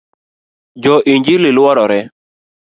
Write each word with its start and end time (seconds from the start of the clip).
Jo 0.87 0.95
injili 1.17 1.53
luorore 1.59 1.99